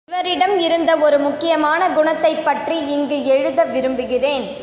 [0.07, 4.45] இவரிடம் இருந்த ஒரு முக்கியமான குணத்தைப் பற்றி இங்கு எழுத விரும்புகிறேன்.